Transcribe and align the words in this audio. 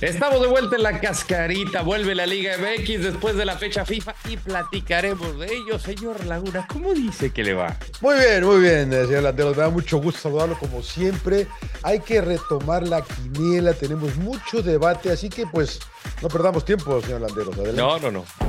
Estamos 0.00 0.42
de 0.42 0.46
vuelta 0.46 0.76
en 0.76 0.82
la 0.82 1.00
cascarita, 1.00 1.80
vuelve 1.80 2.14
la 2.14 2.26
Liga 2.26 2.54
MX 2.58 3.02
después 3.02 3.34
de 3.34 3.46
la 3.46 3.56
fecha 3.56 3.86
FIFA 3.86 4.14
y 4.28 4.36
platicaremos 4.36 5.38
de 5.38 5.46
ello. 5.46 5.78
Señor 5.78 6.22
Laguna, 6.26 6.66
¿cómo 6.70 6.92
dice 6.92 7.32
que 7.32 7.42
le 7.42 7.54
va? 7.54 7.74
Muy 8.02 8.14
bien, 8.16 8.44
muy 8.44 8.60
bien, 8.60 8.92
eh, 8.92 9.06
señor 9.06 9.22
Landero. 9.22 9.50
Me 9.50 9.56
da 9.56 9.70
mucho 9.70 9.96
gusto 9.96 10.20
saludarlo 10.20 10.58
como 10.58 10.82
siempre. 10.82 11.46
Hay 11.82 12.00
que 12.00 12.20
retomar 12.20 12.86
la 12.86 13.02
quiniela, 13.02 13.72
tenemos 13.72 14.16
mucho 14.16 14.60
debate, 14.60 15.10
así 15.10 15.30
que 15.30 15.46
pues 15.46 15.80
no 16.20 16.28
perdamos 16.28 16.66
tiempo, 16.66 17.00
señor 17.00 17.22
Landero. 17.22 17.52
Adelante. 17.54 17.80
No, 17.80 17.98
no, 17.98 18.10
no. 18.10 18.45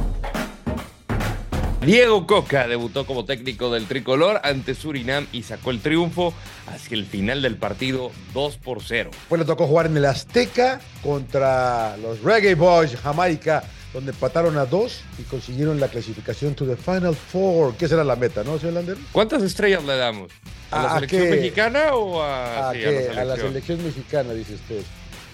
Diego 1.81 2.26
Coca 2.27 2.67
debutó 2.67 3.05
como 3.05 3.23
técnico 3.23 3.72
del 3.72 3.86
tricolor 3.86 4.41
ante 4.44 4.73
Surinam 4.76 5.27
y 5.31 5.44
sacó 5.44 5.72
el 5.72 5.80
triunfo 5.80 6.34
hacia 6.67 6.95
el 6.98 7.05
final 7.05 7.41
del 7.41 7.55
partido 7.55 8.12
2 8.34 8.58
por 8.58 8.84
0. 8.84 9.11
Pues 9.30 9.39
le 9.39 9.45
tocó 9.45 9.67
jugar 9.67 9.86
en 9.86 9.95
el 9.95 10.06
Azteca 10.06 10.81
contra 11.03 11.95
los 11.97 12.22
Reggae 12.23 12.56
Boys 12.56 12.95
Jamaica, 12.95 13.64
donde 13.94 14.11
empataron 14.11 14.58
a 14.58 14.66
dos 14.66 15.02
y 15.19 15.22
consiguieron 15.23 15.80
la 15.80 15.88
clasificación 15.88 16.56
to 16.56 16.66
the 16.66 16.75
Final 16.75 17.16
Four, 17.16 17.75
que 17.78 17.86
esa 17.86 17.95
era 17.95 18.03
la 18.03 18.16
meta, 18.16 18.44
¿no, 18.44 18.58
señor 18.59 18.73
Landero? 18.73 19.00
¿Cuántas 19.12 19.44
estrellas 19.44 19.84
le 19.86 19.95
damos? 19.97 20.31
¿A 20.72 20.81
la 20.84 20.89
¿A 20.91 20.94
selección 20.95 21.23
qué? 21.23 21.30
mexicana 21.30 21.94
o 21.94 22.22
a, 22.22 22.69
¿A, 22.69 22.73
sí, 22.73 22.84
a 22.84 22.91
la 22.91 22.97
A 23.22 23.25
la 23.25 23.36
selección? 23.36 23.47
selección 23.50 23.84
mexicana, 23.86 24.34
dice 24.34 24.56
usted. 24.56 24.81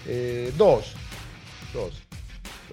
Eh, 0.07 0.52
dos. 0.57 0.91
Dos. 1.73 1.94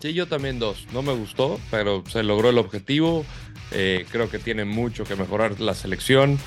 Sí, 0.02 0.12
yo 0.14 0.26
también 0.26 0.58
dos. 0.58 0.86
No 0.92 1.02
me 1.02 1.12
gustó, 1.14 1.60
pero 1.70 2.02
se 2.10 2.22
logró 2.22 2.48
el 2.50 2.58
objetivo. 2.58 3.24
Eh, 3.72 4.06
creo 4.10 4.28
que 4.28 4.38
tiene 4.38 4.64
mucho 4.64 5.04
que 5.04 5.16
mejorar 5.16 5.60
la 5.60 5.74
selección. 5.74 6.38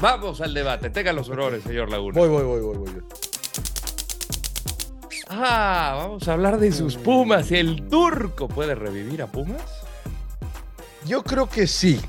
Vamos 0.00 0.40
al 0.40 0.54
debate. 0.54 0.88
Tenga 0.90 1.12
los 1.12 1.28
honores, 1.28 1.62
señor 1.62 1.90
Laguna. 1.90 2.18
Voy, 2.18 2.28
voy, 2.28 2.44
voy, 2.44 2.60
voy, 2.60 2.76
voy. 2.78 3.02
Ah, 5.28 5.94
vamos 5.96 6.26
a 6.26 6.32
hablar 6.32 6.58
de 6.58 6.72
sus 6.72 6.96
Pumas. 6.96 7.52
¿El 7.52 7.86
turco 7.88 8.48
puede 8.48 8.74
revivir 8.74 9.22
a 9.22 9.26
Pumas? 9.26 9.62
Yo 11.06 11.22
creo 11.22 11.48
que 11.48 11.66
sí, 11.66 12.00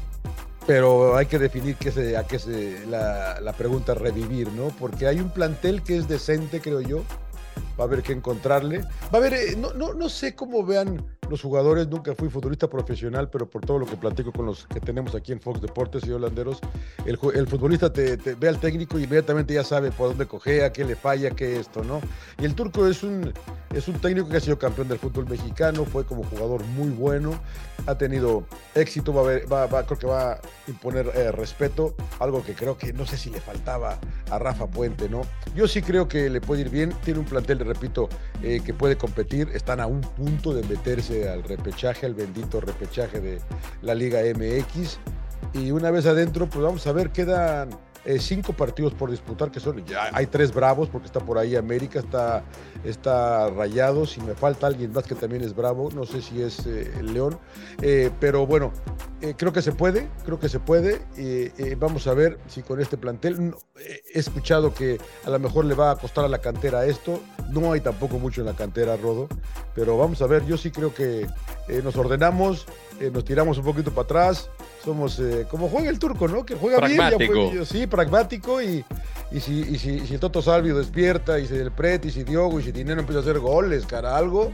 pero 0.65 1.15
hay 1.15 1.25
que 1.27 1.37
definir 1.37 1.75
qué 1.75 1.91
se, 1.91 2.17
a 2.17 2.23
qué 2.23 2.39
se 2.39 2.85
la, 2.87 3.39
la 3.39 3.53
pregunta 3.53 3.93
revivir, 3.93 4.47
¿no? 4.49 4.69
Porque 4.69 5.07
hay 5.07 5.19
un 5.19 5.29
plantel 5.29 5.83
que 5.83 5.97
es 5.97 6.07
decente, 6.07 6.61
creo 6.61 6.81
yo. 6.81 7.03
Va 7.79 7.83
a 7.83 7.87
haber 7.87 8.03
que 8.03 8.13
encontrarle. 8.13 8.79
Va 8.79 9.13
a 9.13 9.17
haber, 9.17 9.33
eh, 9.33 9.55
no, 9.57 9.73
no, 9.73 9.93
no 9.93 10.09
sé 10.09 10.33
cómo 10.33 10.65
vean 10.65 11.05
los 11.31 11.41
jugadores, 11.41 11.87
nunca 11.87 12.13
fui 12.13 12.29
futbolista 12.29 12.69
profesional, 12.69 13.29
pero 13.29 13.49
por 13.49 13.65
todo 13.65 13.79
lo 13.79 13.85
que 13.85 13.95
platico 13.95 14.31
con 14.31 14.45
los 14.45 14.67
que 14.67 14.81
tenemos 14.81 15.15
aquí 15.15 15.31
en 15.31 15.39
Fox 15.39 15.61
Deportes 15.61 16.05
y 16.05 16.11
Holanderos, 16.11 16.59
el, 17.05 17.17
futbolista 17.17 17.91
te, 17.91 18.17
ve 18.17 18.49
al 18.49 18.59
técnico 18.59 18.99
y 18.99 19.03
inmediatamente 19.03 19.53
ya 19.53 19.63
sabe 19.63 19.91
por 19.91 20.09
dónde 20.09 20.27
cojea, 20.27 20.73
qué 20.73 20.83
le 20.83 20.95
falla, 20.95 21.31
qué 21.31 21.59
esto, 21.59 21.83
¿no? 21.83 22.01
Y 22.39 22.45
el 22.45 22.53
turco 22.53 22.85
es 22.85 23.01
un, 23.01 23.33
es 23.73 23.87
un 23.87 23.95
técnico 23.99 24.27
que 24.27 24.37
ha 24.37 24.41
sido 24.41 24.59
campeón 24.59 24.89
del 24.89 24.99
fútbol 24.99 25.27
mexicano, 25.27 25.85
fue 25.85 26.05
como 26.05 26.23
jugador 26.23 26.63
muy 26.65 26.89
bueno, 26.89 27.39
ha 27.87 27.97
tenido 27.97 28.45
éxito, 28.75 29.13
va 29.13 29.21
a 29.21 29.25
ver, 29.25 29.51
va, 29.51 29.85
creo 29.85 29.97
que 29.97 30.07
va 30.07 30.33
a 30.33 30.41
imponer 30.67 31.11
eh, 31.15 31.31
respeto, 31.31 31.95
algo 32.19 32.43
que 32.43 32.53
creo 32.53 32.77
que 32.77 32.91
no 32.93 33.05
sé 33.05 33.17
si 33.17 33.29
le 33.29 33.39
faltaba 33.39 33.97
a 34.29 34.37
Rafa 34.37 34.67
Puente, 34.67 35.07
¿no? 35.09 35.21
Yo 35.55 35.67
sí 35.67 35.81
creo 35.81 36.07
que 36.07 36.29
le 36.29 36.41
puede 36.41 36.61
ir 36.61 36.69
bien, 36.69 36.93
tiene 37.03 37.19
un 37.21 37.25
plantel, 37.25 37.59
repito, 37.59 38.09
eh, 38.43 38.61
que 38.63 38.73
puede 38.73 38.97
competir, 38.97 39.49
están 39.53 39.79
a 39.79 39.87
un 39.87 40.01
punto 40.01 40.53
de 40.53 40.63
meterse 40.63 41.20
al 41.29 41.43
repechaje, 41.43 42.05
al 42.05 42.13
bendito 42.13 42.61
repechaje 42.61 43.19
de 43.19 43.39
la 43.81 43.95
Liga 43.95 44.19
MX, 44.21 44.99
y 45.53 45.71
una 45.71 45.91
vez 45.91 46.05
adentro, 46.05 46.47
pues 46.49 46.63
vamos 46.63 46.85
a 46.87 46.91
ver, 46.91 47.11
quedan 47.11 47.69
eh, 48.03 48.19
cinco 48.19 48.53
partidos 48.53 48.93
por 48.93 49.11
disputar, 49.11 49.51
que 49.51 49.59
son, 49.59 49.85
ya 49.85 50.09
hay 50.11 50.25
tres 50.25 50.53
bravos, 50.53 50.89
porque 50.89 51.05
está 51.05 51.19
por 51.19 51.37
ahí 51.37 51.55
América, 51.55 51.99
está, 51.99 52.43
está 52.83 53.49
Rayados, 53.49 54.17
y 54.17 54.21
me 54.21 54.33
falta 54.33 54.67
alguien 54.67 54.91
más 54.91 55.03
que 55.05 55.13
también 55.13 55.43
es 55.43 55.55
bravo, 55.55 55.89
no 55.93 56.05
sé 56.05 56.21
si 56.21 56.41
es 56.41 56.65
eh, 56.65 56.91
el 56.99 57.13
León, 57.13 57.37
eh, 57.81 58.09
pero 58.19 58.47
bueno, 58.47 58.71
eh, 59.21 59.35
creo 59.37 59.53
que 59.53 59.61
se 59.61 59.71
puede, 59.71 60.07
creo 60.25 60.39
que 60.39 60.49
se 60.49 60.59
puede, 60.59 61.01
vamos 61.77 62.07
a 62.07 62.13
ver 62.15 62.39
si 62.47 62.63
con 62.63 62.81
este 62.81 62.97
plantel, 62.97 63.53
he 63.77 64.19
escuchado 64.19 64.73
que 64.73 64.99
a 65.25 65.29
lo 65.29 65.37
mejor 65.37 65.65
le 65.65 65.75
va 65.75 65.91
a 65.91 65.95
costar 65.95 66.25
a 66.25 66.27
la 66.27 66.39
cantera 66.39 66.85
esto, 66.85 67.21
no 67.49 67.71
hay 67.71 67.81
tampoco 67.81 68.17
mucho 68.17 68.41
en 68.41 68.47
la 68.47 68.55
cantera, 68.55 68.97
Rodo, 68.97 69.27
pero 69.75 69.97
vamos 69.97 70.23
a 70.23 70.27
ver, 70.27 70.45
yo 70.47 70.57
sí 70.57 70.71
creo 70.71 70.93
que 70.93 71.27
nos 71.83 71.95
ordenamos, 71.95 72.65
nos 73.13 73.23
tiramos 73.23 73.59
un 73.59 73.65
poquito 73.65 73.91
para 73.91 74.05
atrás, 74.05 74.49
somos 74.83 75.19
eh, 75.19 75.45
como 75.49 75.69
juega 75.69 75.89
el 75.89 75.99
turco, 75.99 76.27
¿no? 76.27 76.45
Que 76.45 76.55
juega 76.55 76.85
bien, 76.87 76.97
ya 76.99 77.17
fue- 77.17 77.65
sí, 77.65 77.87
pragmático 77.87 78.61
y, 78.61 78.83
y, 79.31 79.39
si, 79.39 79.59
y, 79.61 79.77
si, 79.77 79.99
si 80.07 80.17
Toto 80.17 80.41
Salvio 80.41 80.75
despierta 80.75 81.39
y 81.39 81.47
si 81.47 81.55
el 81.55 81.71
Pret 81.71 82.05
y 82.05 82.11
si 82.11 82.23
Diogo 82.23 82.59
y 82.59 82.63
si 82.63 82.71
Dinero 82.71 82.99
empieza 82.99 83.19
a 83.19 83.21
hacer 83.23 83.39
goles, 83.39 83.85
cara, 83.85 84.17
algo, 84.17 84.51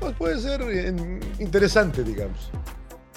pues 0.00 0.14
puede 0.16 0.38
ser 0.40 0.62
interesante, 1.38 2.02
digamos. 2.02 2.50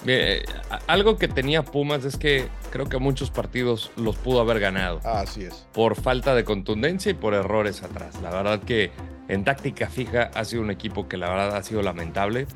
Eh, 0.04 0.42
algo 0.88 1.16
que 1.16 1.28
tenía 1.28 1.62
Pumas 1.62 2.04
es 2.04 2.16
que 2.16 2.48
creo 2.70 2.88
que 2.88 2.98
muchos 2.98 3.30
partidos 3.30 3.92
los 3.96 4.16
pudo 4.16 4.40
haber 4.40 4.58
ganado. 4.58 5.00
Así 5.04 5.44
es. 5.44 5.64
por 5.72 5.94
falta 5.94 6.34
de 6.34 6.44
contundencia 6.44 7.10
y 7.10 7.14
por 7.14 7.34
errores 7.34 7.82
atrás. 7.84 8.20
La 8.20 8.30
verdad 8.30 8.60
que 8.60 8.90
en 9.28 9.44
táctica 9.44 9.86
fija 9.88 10.30
ha 10.34 10.44
sido 10.44 10.60
un 10.62 10.70
equipo 10.72 11.06
que 11.08 11.16
la 11.16 11.28
verdad 11.28 11.56
ha 11.56 11.62
sido 11.62 11.82
lamentable 11.82 12.46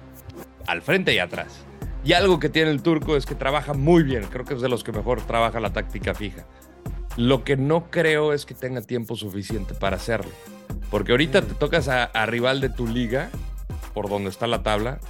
al 0.67 0.83
frente 0.83 1.15
y 1.15 1.21
atrás. 1.21 1.59
Y 2.07 2.13
algo 2.13 2.39
que 2.39 2.49
tiene 2.49 2.71
el 2.71 2.83
turco 2.83 3.17
es 3.17 3.27
que 3.27 3.35
trabaja 3.35 3.75
muy 3.75 4.05
bien, 4.05 4.23
creo 4.31 4.45
que 4.45 4.55
es 4.55 4.61
de 4.61 4.69
los 4.69 4.85
que 4.85 4.93
mejor 4.93 5.21
trabaja 5.23 5.59
la 5.59 5.73
táctica 5.73 6.15
fija. 6.15 6.47
Lo 7.17 7.43
que 7.43 7.57
no 7.57 7.91
creo 7.91 8.33
es 8.33 8.47
que 8.47 8.55
tenga 8.55 8.81
tiempo 8.81 9.17
suficiente 9.17 9.75
para 9.75 9.97
hacerlo. 9.97 10.31
Porque 10.89 11.11
ahorita 11.11 11.43
te 11.43 11.55
tocas 11.55 11.89
a, 11.89 12.05
a 12.05 12.27
rival 12.27 12.61
de 12.61 12.69
tu 12.69 12.87
liga, 12.87 13.29
por 13.93 14.09
donde 14.09 14.31
está 14.31 14.47
la 14.47 14.63
tabla, 14.63 15.01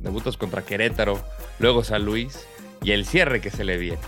debutas 0.00 0.36
contra 0.36 0.62
Querétaro, 0.62 1.20
luego 1.60 1.84
San 1.84 2.04
Luis, 2.04 2.44
y 2.82 2.90
el 2.90 3.06
cierre 3.06 3.40
que 3.40 3.52
se 3.52 3.62
le 3.62 3.76
viene. 3.76 4.00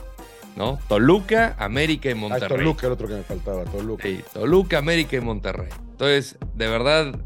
¿No? 0.56 0.80
Toluca, 0.88 1.54
América 1.60 2.08
y 2.08 2.12
Ahí 2.12 2.18
Monterrey. 2.18 2.58
Toluca, 2.58 2.86
el 2.88 2.92
otro 2.94 3.06
que 3.06 3.14
me 3.14 3.22
faltaba, 3.22 3.62
Toluca. 3.66 4.02
Sí, 4.02 4.20
Toluca, 4.32 4.78
América 4.78 5.16
y 5.16 5.20
Monterrey. 5.20 5.68
Entonces, 5.92 6.36
de 6.54 6.66
verdad, 6.66 7.20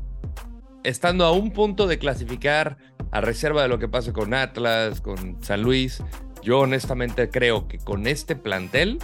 estando 0.85 1.25
a 1.25 1.33
un 1.33 1.53
punto 1.53 1.87
de 1.87 1.99
clasificar 1.99 2.77
a 3.11 3.21
reserva 3.21 3.63
de 3.63 3.69
lo 3.69 3.79
que 3.79 3.89
pase 3.89 4.13
con 4.13 4.35
Atlas, 4.35 5.01
con 5.01 5.43
San 5.43 5.63
Luis, 5.63 6.03
yo 6.43 6.61
honestamente 6.61 7.31
creo 7.31 7.69
que 7.69 7.79
con 7.79 8.07
este 8.07 8.37
plantel 8.37 8.99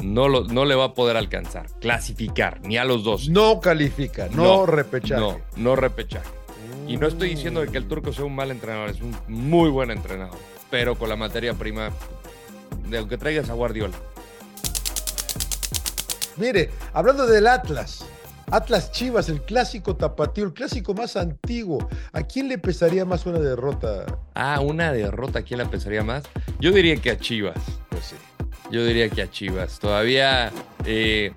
no, 0.00 0.28
lo, 0.28 0.44
no 0.44 0.64
le 0.64 0.74
va 0.74 0.84
a 0.84 0.94
poder 0.94 1.16
alcanzar, 1.16 1.66
clasificar, 1.80 2.60
ni 2.62 2.76
a 2.76 2.84
los 2.84 3.04
dos. 3.04 3.28
No 3.28 3.60
califica, 3.60 4.28
no, 4.32 4.66
repechaje. 4.66 5.20
No, 5.20 5.40
no 5.56 5.76
repechaje. 5.76 6.28
Y 6.86 6.96
no 6.96 7.06
estoy 7.06 7.30
diciendo 7.30 7.64
que 7.70 7.78
el 7.78 7.86
turco 7.86 8.12
sea 8.12 8.24
un 8.24 8.34
mal 8.34 8.50
entrenador, 8.50 8.90
es 8.90 9.00
un 9.00 9.14
muy 9.28 9.68
buen 9.70 9.90
entrenador, 9.90 10.38
pero 10.70 10.96
con 10.96 11.08
la 11.08 11.16
materia 11.16 11.54
prima 11.54 11.90
de 12.88 13.00
lo 13.00 13.08
que 13.08 13.18
traigas 13.18 13.50
a 13.50 13.54
Guardiola. 13.54 13.96
Mire, 16.36 16.70
hablando 16.94 17.26
del 17.26 17.46
Atlas, 17.46 18.04
Atlas 18.50 18.92
Chivas, 18.92 19.28
el 19.28 19.42
clásico 19.42 19.96
tapatío, 19.96 20.44
el 20.44 20.54
clásico 20.54 20.94
más 20.94 21.16
antiguo. 21.16 21.86
¿A 22.12 22.22
quién 22.22 22.48
le 22.48 22.58
pesaría 22.58 23.04
más 23.04 23.26
una 23.26 23.38
derrota? 23.38 24.06
Ah, 24.34 24.60
una 24.60 24.92
derrota, 24.92 25.40
¿a 25.40 25.42
quién 25.42 25.58
la 25.58 25.70
pensaría 25.70 26.02
más? 26.02 26.24
Yo 26.58 26.72
diría 26.72 26.96
que 26.96 27.10
a 27.10 27.18
Chivas. 27.18 27.58
Pues 27.90 28.06
sí. 28.06 28.16
Yo 28.70 28.84
diría 28.84 29.08
que 29.10 29.22
a 29.22 29.30
Chivas. 29.30 29.78
Todavía 29.78 30.50
eh, 30.84 31.32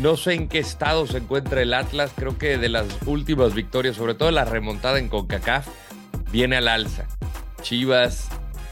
no 0.00 0.16
sé 0.16 0.34
en 0.34 0.48
qué 0.48 0.58
estado 0.58 1.06
se 1.06 1.18
encuentra 1.18 1.62
el 1.62 1.74
Atlas. 1.74 2.12
Creo 2.14 2.38
que 2.38 2.58
de 2.58 2.68
las 2.68 2.86
últimas 3.06 3.54
victorias, 3.54 3.96
sobre 3.96 4.14
todo 4.14 4.30
la 4.30 4.44
remontada 4.44 4.98
en 4.98 5.08
CONCACAF, 5.08 5.66
viene 6.30 6.56
al 6.56 6.68
alza. 6.68 7.06
Chivas, 7.62 8.28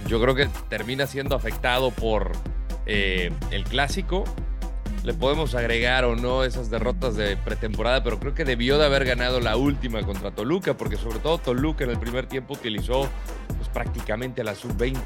yo 0.06 0.20
creo 0.20 0.34
que 0.34 0.48
termina 0.68 1.06
siendo 1.06 1.34
afectado 1.34 1.90
por 1.90 2.32
eh, 2.86 3.32
el 3.50 3.64
clásico. 3.64 4.24
Le 5.04 5.14
podemos 5.14 5.54
agregar 5.54 6.04
o 6.04 6.14
no 6.14 6.44
esas 6.44 6.68
derrotas 6.70 7.16
de 7.16 7.36
pretemporada, 7.36 8.02
pero 8.04 8.20
creo 8.20 8.34
que 8.34 8.44
debió 8.44 8.76
de 8.78 8.84
haber 8.84 9.06
ganado 9.06 9.40
la 9.40 9.56
última 9.56 10.02
contra 10.02 10.30
Toluca, 10.30 10.76
porque 10.76 10.96
sobre 10.96 11.20
todo 11.20 11.38
Toluca 11.38 11.84
en 11.84 11.90
el 11.90 11.98
primer 11.98 12.26
tiempo 12.26 12.52
utilizó 12.54 13.08
pues, 13.56 13.68
prácticamente 13.72 14.42
a 14.42 14.44
la 14.44 14.54
sub-20 14.54 14.98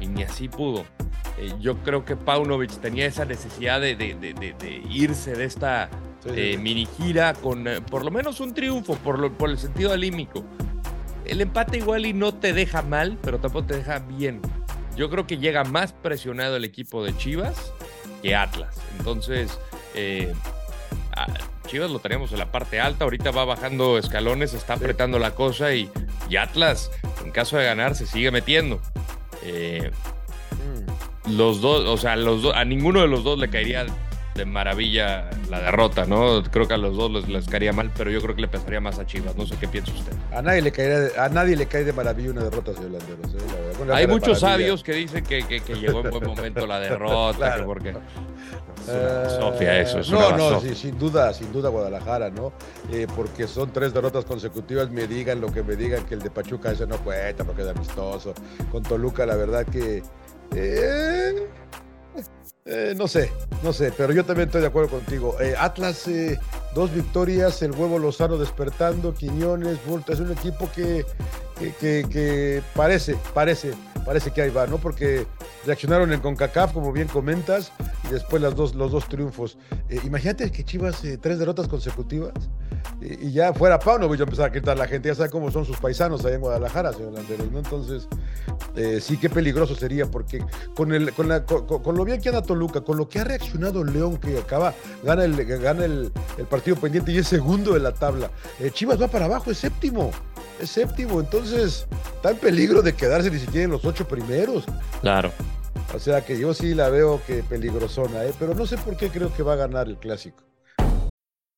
y 0.00 0.06
ni 0.08 0.24
así 0.24 0.48
pudo. 0.48 0.84
Eh, 1.38 1.52
yo 1.60 1.76
creo 1.84 2.04
que 2.04 2.16
Paunovic 2.16 2.72
tenía 2.80 3.06
esa 3.06 3.24
necesidad 3.24 3.80
de, 3.80 3.94
de- 3.94 4.14
de- 4.14 4.34
de- 4.34 4.82
irse 4.90 5.34
de 5.36 5.44
esta 5.44 5.88
Sí, 6.24 6.30
eh, 6.34 6.52
sí. 6.56 6.58
mini 6.58 6.84
gira 6.98 7.32
con 7.34 7.68
eh, 7.68 7.80
por 7.80 8.04
lo 8.04 8.10
menos 8.10 8.40
un 8.40 8.52
triunfo, 8.54 8.96
por, 8.96 9.20
lo- 9.20 9.32
por 9.38 9.50
el 9.50 9.58
sentido 9.58 9.92
alímico. 9.92 10.44
El 11.24 11.40
empate 11.40 11.78
igual 11.78 12.06
y 12.06 12.12
no 12.12 12.34
te 12.34 12.52
deja 12.52 12.82
mal, 12.82 13.16
pero 13.22 13.38
tampoco 13.38 13.66
te 13.66 13.76
deja 13.76 14.00
bien. 14.00 14.40
Yo 14.96 15.10
creo 15.10 15.28
que 15.28 15.36
llega 15.38 15.62
más 15.62 15.92
presionado 15.92 16.56
el 16.56 16.64
equipo 16.64 17.04
de 17.04 17.16
Chivas 17.16 17.72
que 18.22 18.34
Atlas. 18.36 18.76
Entonces, 18.98 19.58
eh, 19.94 20.32
Chivas 21.66 21.90
lo 21.90 21.98
teníamos 21.98 22.32
en 22.32 22.38
la 22.38 22.50
parte 22.50 22.80
alta, 22.80 23.04
ahorita 23.04 23.30
va 23.30 23.44
bajando 23.44 23.98
escalones, 23.98 24.54
está 24.54 24.74
apretando 24.74 25.18
la 25.18 25.34
cosa 25.34 25.74
y, 25.74 25.90
y 26.30 26.36
Atlas, 26.36 26.90
en 27.24 27.30
caso 27.30 27.56
de 27.58 27.64
ganar, 27.64 27.94
se 27.94 28.06
sigue 28.06 28.30
metiendo. 28.30 28.80
Eh, 29.42 29.90
Mm. 30.50 31.36
los 31.36 31.60
dos, 31.60 31.86
o 31.86 31.96
sea, 31.98 32.16
los 32.16 32.42
dos, 32.42 32.54
a 32.56 32.64
ninguno 32.64 33.00
de 33.02 33.06
los 33.06 33.22
dos 33.22 33.38
le 33.38 33.48
caería 33.50 33.86
de 34.38 34.46
maravilla 34.46 35.28
la 35.50 35.60
derrota, 35.60 36.06
¿no? 36.06 36.42
Creo 36.44 36.66
que 36.66 36.72
a 36.74 36.78
los 36.78 36.96
dos 36.96 37.10
les, 37.10 37.28
les 37.28 37.46
caería 37.46 37.72
mal, 37.74 37.90
pero 37.96 38.10
yo 38.10 38.22
creo 38.22 38.34
que 38.34 38.40
le 38.42 38.48
pesaría 38.48 38.80
más 38.80 38.98
a 38.98 39.04
Chivas. 39.06 39.36
No 39.36 39.44
sé 39.46 39.56
qué 39.60 39.68
piensa 39.68 39.92
usted. 39.92 40.12
A 40.32 40.40
nadie 40.40 40.62
le 40.62 40.72
caería 40.72 41.22
a 41.24 41.28
nadie 41.28 41.56
le 41.56 41.66
cae 41.66 41.84
de 41.84 41.92
maravilla 41.92 42.30
una 42.30 42.44
derrota, 42.44 42.72
señor 42.72 42.92
Landeros. 42.92 43.34
¿eh? 43.34 43.92
Hay 43.92 44.06
muchos 44.06 44.40
sabios 44.40 44.82
que 44.82 44.92
dicen 44.92 45.24
que, 45.24 45.42
que- 45.46 45.60
que 45.60 45.74
llegó 45.74 46.00
en 46.00 46.10
buen 46.10 46.24
momento 46.24 46.66
la 46.66 46.80
derrota, 46.80 47.36
Claro. 47.36 47.60
que 47.60 47.66
porque 47.66 47.88
es 47.90 47.96
una 47.96 48.94
Eh, 48.94 49.22
basofia 49.24 49.80
eso, 49.80 49.98
es 49.98 50.10
no, 50.10 50.36
no, 50.36 50.60
sí, 50.60 50.74
sin 50.74 50.98
duda, 50.98 51.34
sin 51.34 51.52
duda 51.52 51.68
Guadalajara, 51.68 52.30
¿no? 52.30 52.52
Eh, 52.92 53.06
porque 53.14 53.46
son 53.46 53.72
tres 53.72 53.92
derrotas 53.92 54.24
consecutivas, 54.24 54.90
me 54.90 55.06
digan 55.06 55.40
lo 55.40 55.52
que 55.52 55.62
me 55.62 55.76
digan, 55.76 56.04
que 56.06 56.14
el 56.14 56.20
de 56.22 56.30
Pachuca 56.30 56.70
ese 56.70 56.86
no 56.86 56.96
cuenta 56.98 57.44
porque 57.44 57.62
es 57.62 57.68
amistoso. 57.68 58.32
Con 58.70 58.82
Toluca, 58.84 59.26
la 59.26 59.34
verdad 59.36 59.66
que... 59.66 60.02
eh, 60.54 61.46
eh, 62.70 62.94
no 62.94 63.08
sé, 63.08 63.32
no 63.62 63.72
sé, 63.72 63.94
pero 63.96 64.12
yo 64.12 64.26
también 64.26 64.48
estoy 64.48 64.60
de 64.60 64.66
acuerdo 64.66 64.90
contigo. 64.90 65.40
Eh, 65.40 65.54
Atlas, 65.58 66.06
eh, 66.06 66.38
dos 66.74 66.92
victorias, 66.92 67.62
el 67.62 67.72
huevo 67.72 67.98
Lozano 67.98 68.36
despertando, 68.36 69.14
Quiñones, 69.14 69.78
Bulto, 69.86 70.12
es 70.12 70.20
un 70.20 70.30
equipo 70.30 70.70
que, 70.76 71.06
que, 71.80 72.62
parece, 72.74 73.16
parece, 73.32 73.72
parece 74.04 74.32
que 74.32 74.42
ahí 74.42 74.50
va, 74.50 74.66
¿no? 74.66 74.76
Porque 74.76 75.26
reaccionaron 75.64 76.12
en 76.12 76.20
CONCACAF, 76.20 76.74
como 76.74 76.92
bien 76.92 77.08
comentas, 77.08 77.72
y 78.06 78.12
después 78.12 78.42
las 78.42 78.54
dos, 78.54 78.74
los 78.74 78.92
dos 78.92 79.08
triunfos. 79.08 79.56
Imagínate 80.04 80.52
que 80.52 80.62
Chivas, 80.62 81.00
tres 81.22 81.38
derrotas 81.38 81.68
consecutivas, 81.68 82.34
y, 83.00 83.32
ya 83.32 83.52
fuera 83.54 83.78
Paunovic, 83.78 84.18
yo 84.18 84.24
empezaba 84.24 84.46
a 84.46 84.50
gritar 84.50 84.76
la 84.78 84.86
gente, 84.88 85.08
ya 85.08 85.14
sabe 85.14 85.30
cómo 85.30 85.50
son 85.50 85.64
sus 85.64 85.76
paisanos 85.78 86.24
allá 86.24 86.34
en 86.36 86.40
Guadalajara, 86.40 86.92
señor 86.92 87.12
Landeros, 87.12 87.50
¿no? 87.52 87.58
Entonces, 87.58 88.08
eh, 88.76 88.98
sí, 89.00 89.16
qué 89.16 89.28
peligroso 89.30 89.74
sería, 89.76 90.06
porque 90.06 90.44
con, 90.74 90.92
el, 90.92 91.12
con, 91.12 91.28
la- 91.28 91.44
con- 91.44 91.66
con- 91.66 91.82
con 91.82 91.96
lo 91.96 92.04
bien 92.04 92.20
que 92.20 92.28
anda 92.28 92.42
Toluca, 92.42 92.80
con 92.80 92.96
lo 92.96 93.08
que 93.08 93.20
ha 93.20 93.24
reaccionado 93.24 93.84
León, 93.84 94.16
que 94.18 94.36
acaba, 94.38 94.74
gana 95.04 95.24
el, 95.24 95.44
gana 95.44 95.84
el, 95.84 96.10
el 96.38 96.44
partido 96.46 96.76
pendiente 96.76 97.12
y 97.12 97.18
es 97.18 97.28
segundo 97.28 97.72
de 97.74 97.80
la 97.80 97.92
tabla, 97.92 98.30
eh, 98.58 98.70
Chivas 98.72 99.00
va 99.00 99.08
para 99.08 99.26
abajo, 99.26 99.50
es 99.50 99.58
séptimo. 99.58 100.10
Es 100.60 100.70
séptimo, 100.70 101.20
entonces 101.20 101.86
está 102.16 102.32
en 102.32 102.36
peligro 102.38 102.82
de 102.82 102.92
quedarse 102.92 103.30
ni 103.30 103.38
siquiera 103.38 103.66
en 103.66 103.70
los 103.70 103.84
ocho 103.84 104.08
primeros. 104.08 104.64
Claro. 105.00 105.30
O 105.94 106.00
sea 106.00 106.24
que 106.24 106.36
yo 106.36 106.52
sí 106.52 106.74
la 106.74 106.88
veo 106.88 107.20
que 107.24 107.44
peligrosona, 107.44 108.24
¿eh? 108.24 108.34
pero 108.40 108.54
no 108.54 108.66
sé 108.66 108.76
por 108.76 108.96
qué 108.96 109.08
creo 109.08 109.32
que 109.32 109.44
va 109.44 109.52
a 109.52 109.56
ganar 109.56 109.86
el 109.86 109.98
clásico. 109.98 110.42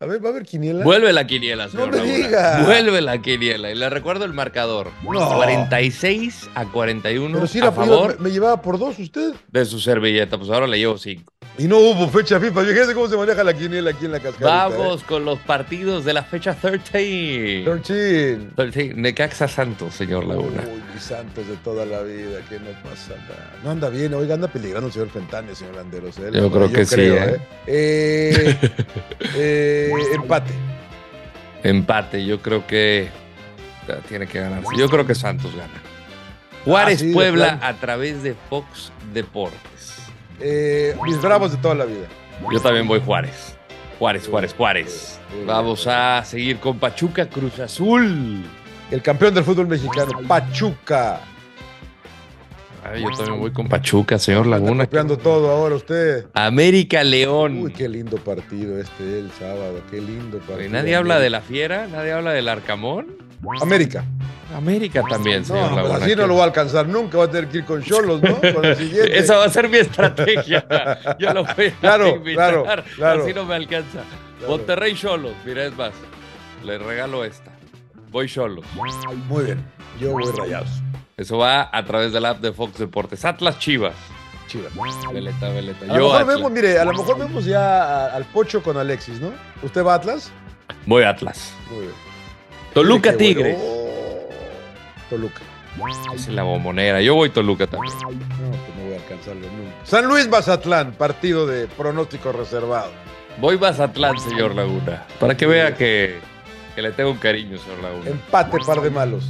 A 0.00 0.06
ver, 0.06 0.22
¿va 0.24 0.28
a 0.28 0.30
haber 0.32 0.44
quiniela? 0.44 0.84
Vuelve 0.84 1.12
la 1.12 1.26
quiniela, 1.26 1.68
señor 1.68 1.90
No 1.90 2.04
me 2.04 2.16
diga. 2.16 2.62
Vuelve 2.64 3.00
la 3.00 3.20
quiniela. 3.20 3.72
Y 3.72 3.74
le 3.74 3.90
recuerdo 3.90 4.24
el 4.24 4.32
marcador. 4.32 4.92
No. 5.02 5.34
46 5.34 6.50
a 6.54 6.66
41 6.66 7.34
pero 7.34 7.46
si 7.48 7.58
a 7.58 7.62
era 7.62 7.72
favor 7.72 8.16
me, 8.18 8.24
me 8.24 8.30
llevaba 8.30 8.62
por 8.62 8.78
dos 8.78 8.96
usted. 9.00 9.34
de 9.50 9.64
su 9.64 9.80
servilleta. 9.80 10.38
Pues 10.38 10.50
ahora 10.50 10.68
le 10.68 10.78
llevo 10.78 10.98
5. 10.98 11.32
Y 11.58 11.66
no 11.66 11.78
hubo 11.78 12.08
fecha 12.08 12.38
FIFA. 12.38 12.62
Fíjese 12.64 12.94
cómo 12.94 13.08
se 13.08 13.16
maneja 13.16 13.42
la 13.42 13.52
quiniela 13.52 13.90
aquí 13.90 14.04
en 14.04 14.12
la 14.12 14.20
cascarita. 14.20 14.68
Vamos 14.68 15.02
con 15.02 15.24
los 15.24 15.40
partidos 15.40 16.04
de 16.04 16.12
la 16.12 16.22
fecha 16.22 16.54
13. 16.54 16.82
¿eh? 16.92 17.64
Torchín. 17.64 18.52
13. 18.54 18.94
Necaxa 18.94 19.48
Santos, 19.48 19.94
señor 19.94 20.24
Laguna. 20.24 20.62
Uy, 20.72 21.00
santos 21.00 21.48
de 21.48 21.56
toda 21.56 21.84
la 21.84 22.02
vida, 22.02 22.38
que 22.48 22.60
no 22.60 22.70
pasa 22.88 23.14
nada. 23.28 23.54
No 23.64 23.70
anda 23.72 23.88
bien, 23.88 24.14
oiga, 24.14 24.34
anda 24.34 24.46
peligrando 24.46 24.86
el 24.86 24.92
señor 24.92 25.10
Fentanes, 25.10 25.58
señor 25.58 25.74
Landeros. 25.74 26.16
¿eh? 26.18 26.30
Yo 26.32 26.48
creo 26.48 26.70
que 26.70 26.84
sí, 26.86 27.00
¿eh? 27.00 27.40
Eh, 27.66 28.56
eh, 29.34 29.92
empate. 30.14 30.52
Empate, 31.64 32.24
yo 32.24 32.40
creo 32.40 32.64
que 32.68 33.08
ah, 33.88 33.96
tiene 34.08 34.28
que 34.28 34.38
ganarse. 34.38 34.68
Yo 34.76 34.88
creo 34.88 35.04
que 35.04 35.16
Santos 35.16 35.50
gana. 35.56 35.74
Juárez 36.64 37.00
Ah, 37.00 37.04
sí, 37.04 37.12
Puebla 37.12 37.58
a 37.62 37.74
través 37.74 38.22
de 38.22 38.34
Fox 38.48 38.92
Deportes. 39.12 39.97
Eh, 40.40 40.96
mis 41.04 41.20
bravos 41.20 41.52
de 41.52 41.58
toda 41.58 41.74
la 41.74 41.84
vida. 41.84 42.06
Yo 42.52 42.60
también 42.60 42.86
voy 42.86 43.00
Juárez. 43.04 43.56
Juárez, 43.98 44.28
Juárez, 44.28 44.54
Juárez. 44.54 45.20
Vamos 45.44 45.86
a 45.86 46.24
seguir 46.24 46.58
con 46.58 46.78
Pachuca 46.78 47.28
Cruz 47.28 47.58
Azul. 47.58 48.44
El 48.90 49.02
campeón 49.02 49.34
del 49.34 49.44
fútbol 49.44 49.66
mexicano, 49.66 50.12
Pachuca. 50.26 51.20
Ay, 52.84 53.02
yo 53.02 53.10
también 53.10 53.40
voy 53.40 53.50
con 53.50 53.68
Pachuca, 53.68 54.18
señor 54.18 54.46
Laguna. 54.46 54.84
Está 54.84 55.04
todo 55.18 55.50
ahora 55.50 55.74
usted. 55.74 56.26
América 56.32 57.02
León. 57.02 57.60
Uy, 57.60 57.72
qué 57.72 57.88
lindo 57.88 58.16
partido 58.18 58.78
este 58.78 59.18
el 59.18 59.30
sábado, 59.32 59.82
qué 59.90 60.00
lindo 60.00 60.38
partido. 60.38 60.70
Nadie 60.70 60.94
habla 60.94 61.18
de 61.18 61.28
la 61.28 61.40
fiera, 61.40 61.88
nadie 61.88 62.12
habla 62.12 62.32
del 62.32 62.48
Arcamón. 62.48 63.18
América. 63.60 64.04
América 64.54 65.02
también, 65.08 65.44
señor 65.44 65.72
No, 65.72 65.92
así 65.94 66.16
no 66.16 66.26
lo 66.26 66.36
va 66.36 66.42
a 66.42 66.46
alcanzar 66.46 66.88
nunca, 66.88 67.18
va 67.18 67.24
a 67.24 67.30
tener 67.30 67.48
que 67.48 67.58
ir 67.58 67.64
con 67.64 67.82
Cholos, 67.82 68.22
¿no? 68.22 68.36
Con 68.40 68.64
el 68.64 68.76
siguiente. 68.76 69.18
Esa 69.18 69.36
va 69.36 69.44
a 69.44 69.48
ser 69.50 69.68
mi 69.68 69.76
estrategia. 69.78 70.66
Yo 71.18 71.32
lo 71.34 71.44
voy 71.44 71.66
a 71.66 71.72
Claro, 71.80 72.08
invitar. 72.16 72.62
claro, 72.62 72.84
claro. 72.96 73.22
Así 73.24 73.34
no 73.34 73.44
me 73.44 73.54
alcanza. 73.54 74.00
Claro. 74.38 74.52
Monterrey 74.56 74.94
Cholos. 74.94 75.32
Mira, 75.44 75.64
es 75.66 75.76
más. 75.76 75.92
Le 76.64 76.78
regalo 76.78 77.24
esta. 77.24 77.50
Voy 78.10 78.26
Cholos. 78.28 78.64
Muy 79.28 79.44
bien, 79.44 79.62
yo 80.00 80.12
voy 80.12 80.24
rayados. 80.36 80.70
Eso 81.16 81.36
va 81.38 81.68
a 81.70 81.84
través 81.84 82.12
del 82.12 82.24
app 82.24 82.40
de 82.40 82.52
Fox 82.52 82.78
Deportes. 82.78 83.24
Atlas 83.24 83.58
Chivas. 83.58 83.94
Chivas. 84.46 84.72
Veleta, 85.12 85.50
veleta. 85.50 85.84
A 85.84 85.88
lo 85.88 85.94
mejor 86.04 86.22
Atlas. 86.22 86.36
vemos, 86.36 86.50
mire, 86.52 86.78
a 86.78 86.84
lo 86.86 86.92
mejor 86.92 87.18
vemos 87.18 87.44
ya 87.44 87.82
a- 87.82 88.14
al 88.16 88.24
Pocho 88.24 88.62
con 88.62 88.78
Alexis, 88.78 89.20
¿no? 89.20 89.32
¿Usted 89.62 89.84
va 89.84 89.92
a 89.92 89.96
Atlas? 89.96 90.30
Voy 90.86 91.02
Atlas. 91.02 91.52
Muy 91.70 91.80
bien. 91.80 91.92
Toluca 92.72 93.14
Tigres. 93.16 93.58
bueno. 93.58 93.77
Toluca. 95.08 95.40
Es 96.14 96.28
la 96.28 96.42
bombonera. 96.42 97.00
Yo 97.00 97.14
voy 97.14 97.30
Toluca 97.30 97.66
también. 97.66 97.92
No, 98.00 98.08
pues 98.08 98.76
no 98.76 98.84
voy 98.84 98.94
a 98.94 98.96
alcanzarlo 98.96 99.42
nunca. 99.46 99.74
San 99.84 100.06
Luis 100.06 100.28
Mazatlán, 100.28 100.92
partido 100.92 101.46
de 101.46 101.66
pronóstico 101.68 102.32
reservado. 102.32 102.90
Voy 103.40 103.58
Mazatlán, 103.58 104.18
señor 104.18 104.54
Laguna. 104.54 105.04
Para 105.20 105.36
que 105.36 105.46
vea 105.46 105.76
que, 105.76 106.18
que 106.74 106.82
le 106.82 106.90
tengo 106.92 107.10
un 107.12 107.18
cariño, 107.18 107.58
señor 107.58 107.78
Laguna. 107.82 108.10
Empate, 108.10 108.58
par 108.66 108.80
de 108.80 108.90
malos. 108.90 109.24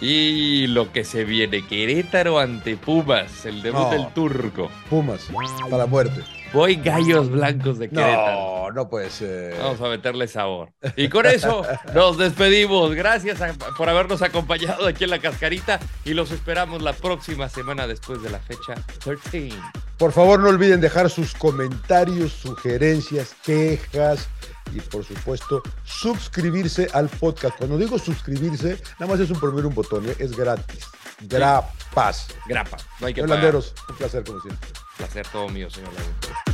Y 0.00 0.66
lo 0.68 0.90
que 0.92 1.04
se 1.04 1.24
viene, 1.24 1.64
Querétaro 1.66 2.38
ante 2.38 2.76
Pumas, 2.76 3.46
el 3.46 3.62
debut 3.62 3.80
No. 3.82 3.90
del 3.90 4.08
turco. 4.08 4.70
Pumas, 4.90 5.28
para 5.70 5.86
muerte. 5.86 6.22
Voy 6.52 6.76
Gallos 6.76 7.30
Blancos 7.30 7.78
de 7.78 7.88
Querétaro. 7.88 8.51
No, 8.74 8.88
puede 8.88 9.10
ser. 9.10 9.58
Vamos 9.58 9.80
a 9.80 9.88
meterle 9.88 10.26
sabor. 10.28 10.72
Y 10.96 11.08
con 11.08 11.26
eso 11.26 11.62
nos 11.94 12.18
despedimos. 12.18 12.94
Gracias 12.94 13.40
a- 13.40 13.52
por 13.76 13.88
habernos 13.88 14.22
acompañado 14.22 14.86
aquí 14.86 15.04
en 15.04 15.10
la 15.10 15.18
cascarita 15.20 15.78
y 16.04 16.14
los 16.14 16.30
esperamos 16.30 16.82
la 16.82 16.92
próxima 16.92 17.48
semana 17.48 17.86
después 17.86 18.22
de 18.22 18.30
la 18.30 18.38
fecha 18.40 18.74
13. 19.04 19.50
Por 19.98 20.12
favor, 20.12 20.40
no 20.40 20.48
olviden 20.48 20.80
dejar 20.80 21.08
sus 21.10 21.32
comentarios, 21.34 22.32
sugerencias, 22.32 23.36
quejas 23.44 24.28
y, 24.74 24.80
por 24.80 25.04
supuesto, 25.04 25.62
suscribirse 25.84 26.88
al 26.92 27.08
podcast. 27.08 27.56
Cuando 27.58 27.76
digo 27.78 27.98
suscribirse, 27.98 28.80
nada 28.98 29.12
más 29.12 29.20
es 29.20 29.30
un 29.30 29.38
primer 29.38 29.64
un 29.66 29.74
botón, 29.74 30.08
¿eh? 30.08 30.16
es 30.18 30.36
gratis. 30.36 30.84
Grapas. 31.20 32.26
Grapa. 32.46 32.76
No 33.00 33.06
hay 33.06 33.14
que 33.14 33.20
Señor 33.20 33.28
pagar. 33.28 33.44
Landeros, 33.44 33.74
un 33.88 33.96
placer 33.96 34.24
como 34.24 34.40
siempre. 34.40 34.68
Placer 34.96 35.26
todo 35.28 35.48
mío, 35.48 35.70
señor 35.70 35.90
Laguna. 35.94 36.51